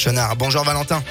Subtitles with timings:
[0.00, 0.36] Chenard.
[0.36, 1.02] Bonjour Valentin.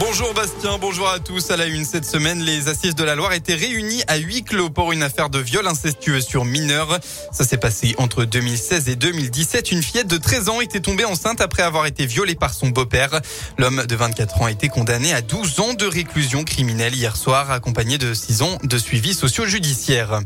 [0.00, 1.50] Bonjour Bastien, bonjour à tous.
[1.50, 4.70] À la une cette semaine, les assises de la Loire étaient réunies à huis clos
[4.70, 6.98] pour une affaire de viol incestueux sur mineurs.
[7.30, 9.70] Ça s'est passé entre 2016 et 2017.
[9.72, 13.20] Une fillette de 13 ans était tombée enceinte après avoir été violée par son beau-père.
[13.58, 17.50] L'homme de 24 ans a été condamné à 12 ans de réclusion criminelle hier soir,
[17.50, 20.20] accompagné de 6 ans de suivi socio-judiciaire.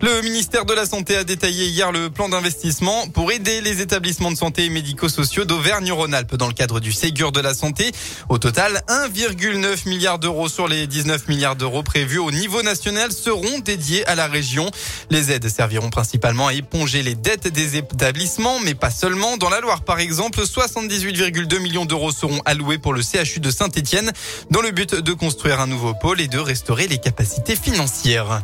[0.00, 4.30] Le ministère de la Santé a détaillé hier le plan d'investissement pour aider les établissements
[4.30, 7.90] de santé et médico-sociaux d'Auvergne-Rhône-Alpes dans le cadre du Ségur de la Santé.
[8.28, 13.58] Au total, 1,9 milliard d'euros sur les 19 milliards d'euros prévus au niveau national seront
[13.58, 14.70] dédiés à la région.
[15.10, 19.36] Les aides serviront principalement à éponger les dettes des établissements, mais pas seulement.
[19.36, 24.12] Dans la Loire, par exemple, 78,2 millions d'euros seront alloués pour le CHU de Saint-Etienne
[24.52, 28.42] dans le but de construire un nouveau pôle et de restaurer les capacités financières.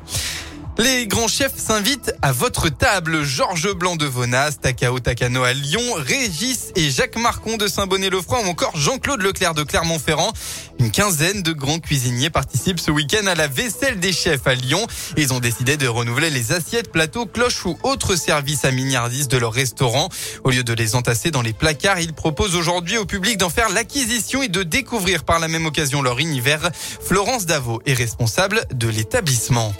[0.77, 3.23] Les grands chefs s'invitent à votre table.
[3.23, 8.49] Georges Blanc de Vonas, Takao Takano à Lyon, Régis et Jacques Marcon de Saint-Bonnet-le-Froid ou
[8.49, 10.33] encore Jean-Claude Leclerc de Clermont-Ferrand.
[10.81, 14.85] Une quinzaine de grands cuisiniers participent ce week-end à la vaisselle des chefs à Lyon.
[15.17, 19.39] Ils ont décidé de renouveler les assiettes, plateaux, cloches ou autres services à milliardistes de
[19.39, 20.09] leur restaurant.
[20.43, 23.69] Au lieu de les entasser dans les placards, ils proposent aujourd'hui au public d'en faire
[23.69, 26.71] l'acquisition et de découvrir par la même occasion leur univers.
[27.01, 29.73] Florence Davo est responsable de l'établissement.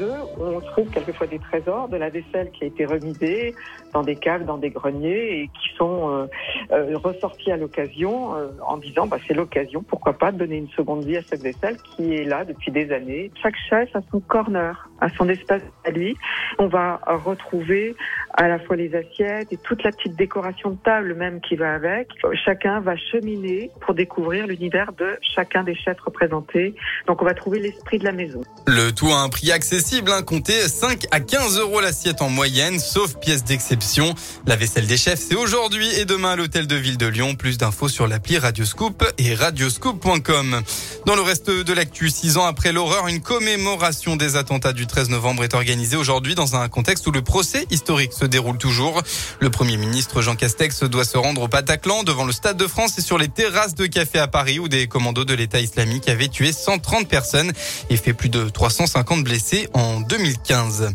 [0.00, 3.54] Eux, on trouve quelquefois des trésors, de la vaisselle qui a été remisée
[3.92, 6.26] dans des caves, dans des greniers et qui sont euh,
[6.72, 10.68] euh, ressortis à l'occasion euh, en disant bah, c'est l'occasion, pourquoi pas, de donner une
[10.70, 13.30] seconde vie à cette vaisselle qui est là depuis des années.
[13.42, 16.16] Chaque chef a son corner, a son espace à lui.
[16.58, 17.94] On va retrouver
[18.32, 21.74] à la fois les assiettes et toute la petite décoration de table même qui va
[21.74, 22.08] avec.
[22.44, 26.74] Chacun va cheminer pour découvrir l'univers de chacun des chefs représentés.
[27.06, 28.42] Donc on va trouver l'esprit de la maison.
[28.66, 32.78] Le tout a un prix accessible, hein, comptez 5 à 15 euros l'assiette en moyenne,
[32.78, 34.14] sauf pièces d'exception.
[34.46, 37.34] La vaisselle des chefs, c'est aujourd'hui et demain à l'hôtel de ville de Lyon.
[37.34, 40.62] Plus d'infos sur l'appli Radioscoop et radioscoop.com.
[41.06, 45.10] Dans le reste de l'actu, six ans après l'horreur, une commémoration des attentats du 13
[45.10, 49.02] novembre est organisée aujourd'hui dans un contexte où le procès historique se déroule toujours.
[49.38, 52.96] Le premier ministre Jean Castex doit se rendre au Bataclan devant le Stade de France
[52.96, 56.28] et sur les terrasses de café à Paris où des commandos de l'État islamique avaient
[56.28, 57.52] tué 130 personnes
[57.90, 60.94] et fait plus de 350 blessés en 2015.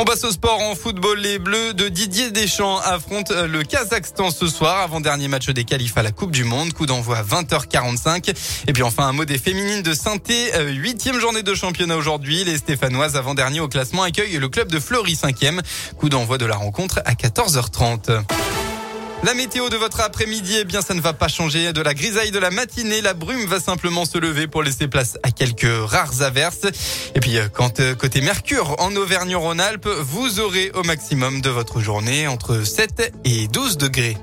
[0.00, 1.18] On passe au sport en football.
[1.18, 6.02] Les Bleus de Didier Deschamps affrontent le Kazakhstan ce soir, avant-dernier match des qualifs à
[6.02, 6.72] la Coupe du Monde.
[6.72, 8.34] Coup d'envoi à 20h45.
[8.66, 12.44] Et puis enfin un mot des féminines de saint euh, Huitième journée de championnat aujourd'hui.
[12.44, 15.60] Les Stéphanoises avant-dernier au classement accueillent le club de Fleury cinquième.
[15.98, 18.22] Coup d'envoi de la rencontre à 14h30.
[19.22, 21.74] La météo de votre après-midi, eh bien, ça ne va pas changer.
[21.74, 25.18] De la grisaille de la matinée, la brume va simplement se lever pour laisser place
[25.22, 26.64] à quelques rares averses.
[27.14, 32.28] Et puis, quand euh, côté Mercure, en Auvergne-Rhône-Alpes, vous aurez au maximum de votre journée
[32.28, 34.16] entre 7 et 12 degrés.